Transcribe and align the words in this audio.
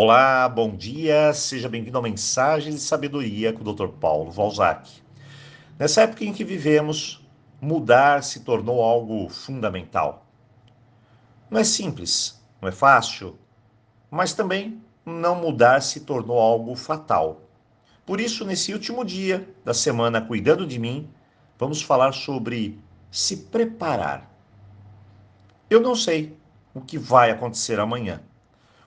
Olá, 0.00 0.48
bom 0.48 0.76
dia, 0.76 1.34
seja 1.34 1.68
bem-vindo 1.68 1.96
ao 1.96 2.02
Mensagens 2.04 2.76
de 2.76 2.80
Sabedoria 2.80 3.52
com 3.52 3.68
o 3.68 3.74
Dr. 3.74 3.88
Paulo 3.88 4.30
Valzac. 4.30 4.88
Nessa 5.76 6.02
época 6.02 6.24
em 6.24 6.32
que 6.32 6.44
vivemos, 6.44 7.26
mudar 7.60 8.22
se 8.22 8.44
tornou 8.44 8.80
algo 8.80 9.28
fundamental. 9.28 10.24
Não 11.50 11.58
é 11.58 11.64
simples, 11.64 12.40
não 12.62 12.68
é 12.68 12.72
fácil, 12.72 13.36
mas 14.08 14.32
também 14.32 14.80
não 15.04 15.34
mudar 15.34 15.82
se 15.82 15.98
tornou 15.98 16.38
algo 16.38 16.76
fatal. 16.76 17.42
Por 18.06 18.20
isso, 18.20 18.44
nesse 18.44 18.72
último 18.72 19.04
dia 19.04 19.52
da 19.64 19.74
semana 19.74 20.20
Cuidando 20.20 20.64
de 20.64 20.78
Mim, 20.78 21.10
vamos 21.58 21.82
falar 21.82 22.12
sobre 22.12 22.78
se 23.10 23.36
preparar. 23.36 24.32
Eu 25.68 25.80
não 25.80 25.96
sei 25.96 26.38
o 26.72 26.80
que 26.80 26.96
vai 26.96 27.32
acontecer 27.32 27.80
amanhã 27.80 28.22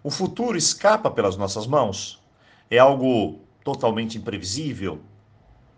o 0.03 0.09
futuro 0.09 0.57
escapa 0.57 1.09
pelas 1.09 1.37
nossas 1.37 1.67
mãos? 1.67 2.21
É 2.69 2.77
algo 2.77 3.39
totalmente 3.63 4.17
imprevisível? 4.17 5.01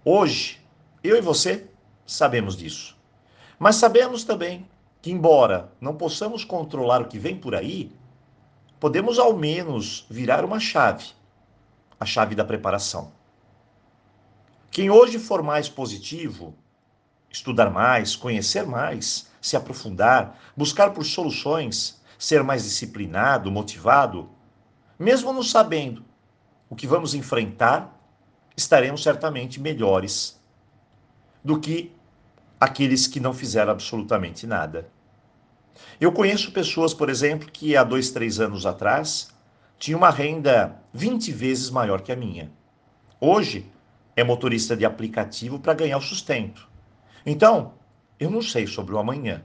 Hoje, 0.05 0.59
eu 1.04 1.18
e 1.18 1.22
você 1.22 1.68
sabemos 2.05 2.55
disso. 2.55 2.98
Mas 3.58 3.78
sabemos 3.78 4.23
também 4.23 4.67
que, 5.02 5.12
embora 5.12 5.72
não 5.80 5.95
possamos 5.95 6.44
controlar 6.44 7.02
o 7.02 7.08
que 7.08 7.20
vem 7.20 7.38
por 7.38 7.55
aí, 7.55 7.91
podemos 8.80 9.20
ao 9.20 9.34
menos 9.34 10.05
virar 10.09 10.44
uma 10.45 10.59
chave 10.59 11.05
a 12.03 12.05
chave 12.05 12.36
da 12.36 12.44
preparação. 12.44 13.12
Quem 14.70 14.90
hoje 14.90 15.17
for 15.17 15.42
mais 15.42 15.70
positivo, 15.70 16.53
estudar 17.30 17.70
mais, 17.70 18.16
conhecer 18.16 18.66
mais, 18.66 19.31
se 19.42 19.55
aprofundar, 19.55 20.38
buscar 20.55 20.92
por 20.92 21.05
soluções, 21.05 22.02
ser 22.23 22.41
mais 22.41 22.63
disciplinado, 22.63 23.52
motivado, 23.52 24.30
mesmo 24.98 25.34
não 25.34 25.44
sabendo 25.44 26.05
o 26.70 26.76
que 26.76 26.88
vamos 26.88 27.14
enfrentar, 27.14 28.02
estaremos 28.55 29.03
certamente 29.03 29.59
melhores 29.59 30.42
do 31.44 31.59
que 31.59 31.92
aqueles 32.58 33.08
que 33.08 33.20
não 33.20 33.34
fizeram 33.34 33.73
absolutamente 33.73 34.47
nada. 34.47 34.89
Eu 36.00 36.14
conheço 36.14 36.53
pessoas, 36.53 36.94
por 36.94 37.09
exemplo, 37.09 37.52
que 37.52 37.75
há 37.75 37.84
dois, 37.84 38.09
três 38.09 38.40
anos 38.40 38.66
atrás 38.66 39.36
tinham 39.78 39.97
uma 39.97 40.09
renda 40.09 40.81
20 40.94 41.30
vezes 41.34 41.69
maior 41.69 42.00
que 42.00 42.12
a 42.14 42.16
minha. 42.16 42.50
Hoje 43.19 43.69
é 44.16 44.23
motorista 44.23 44.78
de 44.78 44.86
aplicativo 44.86 45.59
para 45.59 45.73
ganhar 45.73 45.97
o 45.97 46.02
sustento. 46.02 46.69
Então, 47.25 47.73
eu 48.17 48.31
não 48.31 48.42
sei 48.42 48.66
sobre 48.66 48.95
o 48.95 48.97
amanhã. 48.97 49.44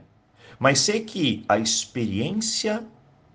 Mas 0.59 0.81
sei 0.81 1.05
que 1.05 1.45
a 1.47 1.57
experiência 1.57 2.85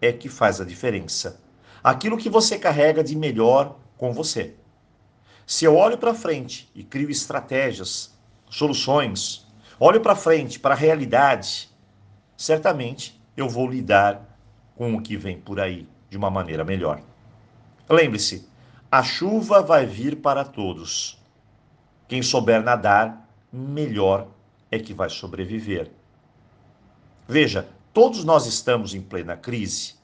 é 0.00 0.12
que 0.12 0.28
faz 0.28 0.60
a 0.60 0.64
diferença. 0.64 1.40
Aquilo 1.82 2.18
que 2.18 2.28
você 2.28 2.58
carrega 2.58 3.02
de 3.02 3.16
melhor 3.16 3.78
com 3.96 4.12
você. 4.12 4.54
Se 5.46 5.64
eu 5.64 5.74
olho 5.76 5.96
para 5.96 6.12
frente 6.14 6.70
e 6.74 6.84
crio 6.84 7.10
estratégias, 7.10 8.14
soluções, 8.50 9.46
olho 9.80 10.00
para 10.00 10.14
frente, 10.14 10.60
para 10.60 10.74
a 10.74 10.76
realidade, 10.76 11.70
certamente 12.36 13.18
eu 13.36 13.48
vou 13.48 13.68
lidar 13.68 14.38
com 14.76 14.94
o 14.94 15.00
que 15.00 15.16
vem 15.16 15.38
por 15.38 15.58
aí 15.58 15.88
de 16.10 16.16
uma 16.18 16.30
maneira 16.30 16.64
melhor. 16.64 17.00
Lembre-se, 17.88 18.48
a 18.90 19.02
chuva 19.02 19.62
vai 19.62 19.86
vir 19.86 20.16
para 20.16 20.44
todos. 20.44 21.18
Quem 22.06 22.22
souber 22.22 22.62
nadar, 22.62 23.28
melhor 23.52 24.28
é 24.70 24.78
que 24.78 24.92
vai 24.94 25.08
sobreviver. 25.08 25.90
Veja, 27.26 27.66
todos 27.92 28.22
nós 28.22 28.46
estamos 28.46 28.94
em 28.94 29.00
plena 29.00 29.34
crise. 29.36 29.94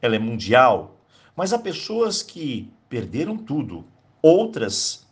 Ela 0.00 0.14
é 0.14 0.18
mundial, 0.18 0.96
mas 1.34 1.52
há 1.52 1.58
pessoas 1.58 2.22
que 2.22 2.72
perderam 2.88 3.36
tudo, 3.36 3.84
outras 4.22 5.06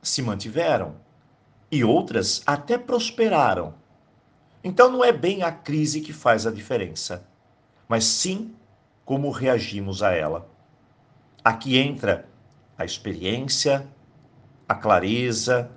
se 0.00 0.22
mantiveram 0.22 0.94
e 1.70 1.82
outras 1.82 2.42
até 2.46 2.78
prosperaram. 2.78 3.74
Então 4.62 4.90
não 4.90 5.04
é 5.04 5.12
bem 5.12 5.42
a 5.42 5.50
crise 5.50 6.00
que 6.00 6.12
faz 6.12 6.46
a 6.46 6.50
diferença, 6.50 7.26
mas 7.88 8.04
sim 8.04 8.54
como 9.04 9.30
reagimos 9.30 10.02
a 10.02 10.12
ela. 10.12 10.48
Aqui 11.42 11.76
entra 11.76 12.28
a 12.78 12.84
experiência, 12.84 13.86
a 14.68 14.74
clareza. 14.74 15.70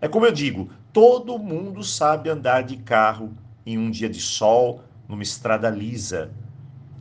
É 0.00 0.08
como 0.08 0.24
eu 0.24 0.32
digo, 0.32 0.70
todo 0.90 1.38
mundo 1.38 1.84
sabe 1.84 2.30
andar 2.30 2.62
de 2.62 2.78
carro 2.78 3.36
em 3.72 3.78
um 3.78 3.90
dia 3.90 4.08
de 4.08 4.20
sol, 4.20 4.82
numa 5.08 5.22
estrada 5.22 5.68
lisa, 5.68 6.32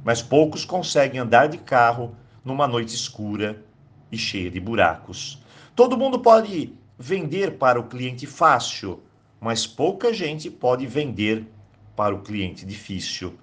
mas 0.03 0.21
poucos 0.21 0.65
conseguem 0.65 1.19
andar 1.19 1.47
de 1.47 1.57
carro 1.57 2.15
numa 2.43 2.67
noite 2.67 2.95
escura 2.95 3.63
e 4.11 4.17
cheia 4.17 4.49
de 4.49 4.59
buracos. 4.59 5.43
Todo 5.75 5.97
mundo 5.97 6.19
pode 6.19 6.73
vender 6.97 7.57
para 7.57 7.79
o 7.79 7.87
cliente 7.87 8.25
fácil, 8.25 9.01
mas 9.39 9.65
pouca 9.65 10.13
gente 10.13 10.49
pode 10.49 10.85
vender 10.85 11.47
para 11.95 12.15
o 12.15 12.21
cliente 12.21 12.65
difícil. 12.65 13.37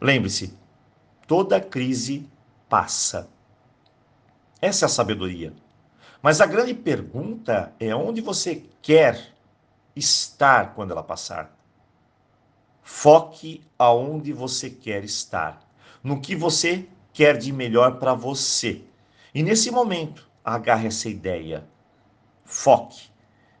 Lembre-se, 0.00 0.54
toda 1.26 1.60
crise 1.60 2.28
passa. 2.68 3.28
Essa 4.60 4.84
é 4.84 4.86
a 4.86 4.90
sabedoria. 4.90 5.52
Mas 6.22 6.40
a 6.40 6.46
grande 6.46 6.74
pergunta 6.74 7.72
é 7.80 7.94
onde 7.94 8.20
você 8.20 8.64
quer 8.82 9.34
estar 9.94 10.74
quando 10.74 10.92
ela 10.92 11.02
passar. 11.02 11.56
Foque 12.82 13.62
aonde 13.78 14.32
você 14.32 14.68
quer 14.68 15.04
estar, 15.04 15.62
no 16.02 16.20
que 16.20 16.34
você 16.34 16.86
quer 17.12 17.36
de 17.36 17.52
melhor 17.52 17.98
para 17.98 18.14
você. 18.14 18.82
E 19.34 19.42
nesse 19.42 19.70
momento, 19.70 20.28
agarre 20.44 20.88
essa 20.88 21.08
ideia. 21.08 21.64
Foque. 22.44 23.08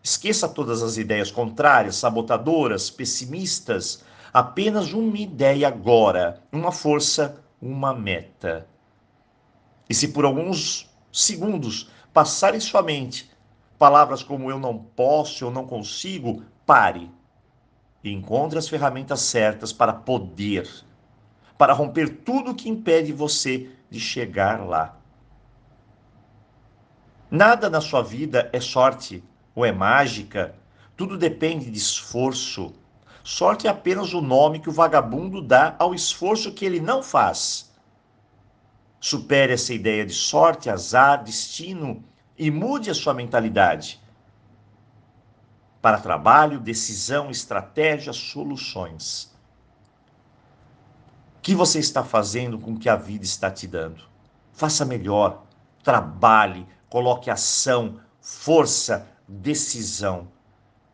Esqueça 0.02 0.48
todas 0.48 0.82
as 0.82 0.96
ideias 0.96 1.30
contrárias, 1.30 1.96
sabotadoras, 1.96 2.90
pessimistas. 2.90 4.02
Apenas 4.32 4.92
uma 4.92 5.18
ideia 5.18 5.68
agora, 5.68 6.42
uma 6.50 6.72
força, 6.72 7.42
uma 7.60 7.94
meta. 7.94 8.66
E 9.88 9.94
se 9.94 10.08
por 10.08 10.24
alguns 10.24 10.90
segundos 11.12 11.90
passar 12.12 12.54
em 12.54 12.60
sua 12.60 12.82
mente 12.82 13.29
palavras 13.80 14.22
como 14.22 14.50
eu 14.50 14.58
não 14.58 14.76
posso, 14.76 15.42
eu 15.42 15.50
não 15.50 15.66
consigo, 15.66 16.44
pare 16.66 17.10
encontre 18.04 18.58
as 18.58 18.68
ferramentas 18.68 19.20
certas 19.20 19.72
para 19.72 19.92
poder, 19.92 20.68
para 21.56 21.72
romper 21.72 22.08
tudo 22.18 22.54
que 22.54 22.68
impede 22.68 23.10
você 23.10 23.70
de 23.90 23.98
chegar 23.98 24.66
lá. 24.66 24.98
Nada 27.30 27.70
na 27.70 27.80
sua 27.80 28.02
vida 28.02 28.50
é 28.52 28.60
sorte 28.60 29.24
ou 29.54 29.64
é 29.64 29.72
mágica, 29.72 30.54
tudo 30.94 31.16
depende 31.16 31.70
de 31.70 31.78
esforço. 31.78 32.74
Sorte 33.24 33.66
é 33.66 33.70
apenas 33.70 34.12
o 34.12 34.20
nome 34.20 34.60
que 34.60 34.68
o 34.68 34.72
vagabundo 34.72 35.40
dá 35.40 35.74
ao 35.78 35.94
esforço 35.94 36.52
que 36.52 36.66
ele 36.66 36.80
não 36.80 37.02
faz. 37.02 37.70
Supere 39.00 39.54
essa 39.54 39.72
ideia 39.72 40.04
de 40.04 40.12
sorte, 40.12 40.68
azar, 40.68 41.24
destino 41.24 42.04
e 42.40 42.50
mude 42.50 42.90
a 42.90 42.94
sua 42.94 43.12
mentalidade 43.12 44.00
para 45.82 46.00
trabalho, 46.00 46.58
decisão, 46.58 47.30
estratégia, 47.30 48.14
soluções. 48.14 49.30
O 51.36 51.40
que 51.42 51.54
você 51.54 51.78
está 51.78 52.02
fazendo 52.02 52.58
com 52.58 52.72
o 52.72 52.78
que 52.78 52.88
a 52.88 52.96
vida 52.96 53.26
está 53.26 53.50
te 53.50 53.66
dando? 53.66 54.04
Faça 54.54 54.86
melhor, 54.86 55.44
trabalhe, 55.84 56.66
coloque 56.88 57.28
ação, 57.28 58.00
força, 58.22 59.06
decisão. 59.28 60.26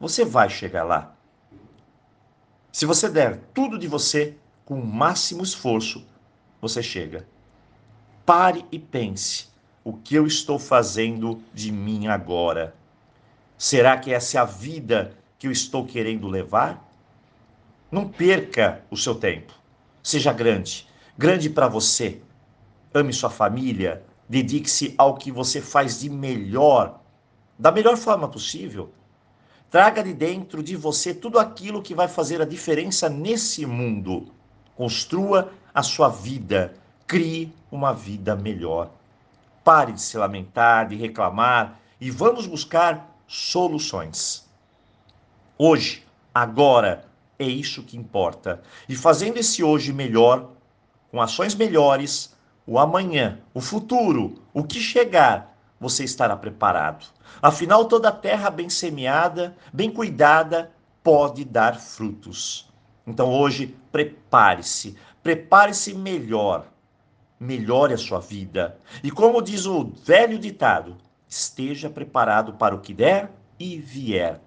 Você 0.00 0.24
vai 0.24 0.50
chegar 0.50 0.82
lá. 0.82 1.14
Se 2.72 2.84
você 2.84 3.08
der 3.08 3.38
tudo 3.54 3.78
de 3.78 3.86
você, 3.86 4.36
com 4.64 4.80
o 4.80 4.84
máximo 4.84 5.44
esforço, 5.44 6.04
você 6.60 6.82
chega. 6.82 7.24
Pare 8.24 8.66
e 8.72 8.80
pense 8.80 9.54
o 9.86 9.92
que 9.92 10.16
eu 10.16 10.26
estou 10.26 10.58
fazendo 10.58 11.40
de 11.54 11.70
mim 11.70 12.08
agora? 12.08 12.74
Será 13.56 13.96
que 13.96 14.12
essa 14.12 14.36
é 14.36 14.40
a 14.40 14.44
vida 14.44 15.16
que 15.38 15.46
eu 15.46 15.52
estou 15.52 15.86
querendo 15.86 16.26
levar? 16.26 16.84
Não 17.88 18.08
perca 18.08 18.82
o 18.90 18.96
seu 18.96 19.14
tempo. 19.14 19.54
Seja 20.02 20.32
grande, 20.32 20.88
grande 21.16 21.48
para 21.48 21.68
você. 21.68 22.20
Ame 22.92 23.12
sua 23.12 23.30
família, 23.30 24.02
dedique-se 24.28 24.92
ao 24.98 25.14
que 25.14 25.30
você 25.30 25.60
faz 25.60 26.00
de 26.00 26.10
melhor, 26.10 27.00
da 27.56 27.70
melhor 27.70 27.96
forma 27.96 28.26
possível. 28.26 28.90
Traga 29.70 30.02
de 30.02 30.12
dentro 30.12 30.64
de 30.64 30.74
você 30.74 31.14
tudo 31.14 31.38
aquilo 31.38 31.80
que 31.80 31.94
vai 31.94 32.08
fazer 32.08 32.42
a 32.42 32.44
diferença 32.44 33.08
nesse 33.08 33.64
mundo. 33.64 34.32
Construa 34.74 35.52
a 35.72 35.84
sua 35.84 36.08
vida, 36.08 36.74
crie 37.06 37.52
uma 37.70 37.92
vida 37.92 38.34
melhor. 38.34 38.90
Pare 39.66 39.90
de 39.90 40.00
se 40.00 40.16
lamentar, 40.16 40.86
de 40.86 40.94
reclamar 40.94 41.80
e 42.00 42.08
vamos 42.08 42.46
buscar 42.46 43.18
soluções. 43.26 44.48
Hoje, 45.58 46.06
agora, 46.32 47.04
é 47.36 47.46
isso 47.46 47.82
que 47.82 47.96
importa. 47.96 48.62
E 48.88 48.94
fazendo 48.94 49.38
esse 49.38 49.64
hoje 49.64 49.92
melhor, 49.92 50.52
com 51.10 51.20
ações 51.20 51.52
melhores, 51.56 52.32
o 52.64 52.78
amanhã, 52.78 53.40
o 53.52 53.60
futuro, 53.60 54.40
o 54.54 54.62
que 54.62 54.78
chegar, 54.78 55.58
você 55.80 56.04
estará 56.04 56.36
preparado. 56.36 57.04
Afinal, 57.42 57.86
toda 57.86 58.12
terra 58.12 58.50
bem 58.50 58.70
semeada, 58.70 59.56
bem 59.72 59.90
cuidada, 59.90 60.70
pode 61.02 61.44
dar 61.44 61.76
frutos. 61.80 62.70
Então 63.04 63.32
hoje, 63.32 63.74
prepare-se, 63.90 64.96
prepare-se 65.24 65.92
melhor, 65.92 66.68
melhore 67.38 67.94
a 67.94 67.98
sua 67.98 68.20
vida. 68.20 68.78
E 69.02 69.10
como 69.10 69.42
diz 69.42 69.66
o 69.66 69.84
velho 69.84 70.38
ditado, 70.38 70.96
esteja 71.28 71.90
preparado 71.90 72.54
para 72.54 72.74
o 72.74 72.80
que 72.80 72.94
der 72.94 73.30
e 73.58 73.78
vier, 73.78 74.40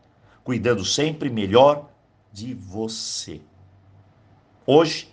cuidando 0.43 0.83
sempre 0.85 1.29
melhor 1.29 1.89
de 2.31 2.53
você. 2.53 3.41
Hoje, 4.65 5.11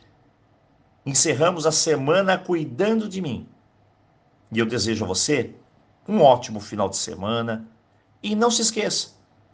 encerramos 1.04 1.66
a 1.66 1.72
semana 1.72 2.36
cuidando 2.36 3.08
de 3.08 3.20
mim. 3.20 3.48
E 4.52 4.58
eu 4.58 4.66
desejo 4.66 5.04
a 5.04 5.08
você 5.08 5.54
um 6.08 6.20
ótimo 6.20 6.60
final 6.60 6.88
de 6.88 6.96
semana. 6.96 7.66
E 8.22 8.34
não 8.34 8.50
se 8.50 8.62
esqueça, 8.62 9.10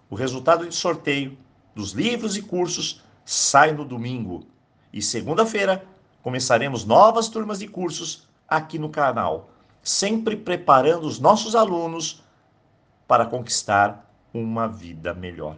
o 0.08 0.14
resultado 0.14 0.68
de 0.68 0.74
sorteio 0.74 1.36
dos 1.74 1.92
livros 1.92 2.36
e 2.36 2.42
cursos 2.42 3.02
sai 3.24 3.72
no 3.72 3.84
domingo. 3.84 4.46
E 4.92 5.00
segunda-feira 5.00 5.84
começaremos 6.22 6.84
novas 6.84 7.28
turmas 7.28 7.58
de 7.58 7.68
cursos 7.68 8.28
aqui 8.48 8.78
no 8.78 8.88
canal, 8.88 9.50
sempre 9.82 10.36
preparando 10.36 11.06
os 11.06 11.18
nossos 11.18 11.54
alunos 11.54 12.22
para 13.06 13.26
conquistar 13.26 14.08
uma 14.32 14.66
vida 14.66 15.12
melhor. 15.12 15.56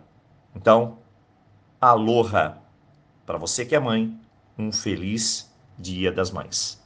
Então, 0.54 0.98
aloha! 1.80 2.58
Para 3.26 3.38
você 3.38 3.64
que 3.64 3.74
é 3.74 3.80
mãe, 3.80 4.18
um 4.58 4.72
feliz 4.72 5.50
Dia 5.78 6.10
das 6.12 6.30
Mães. 6.30 6.83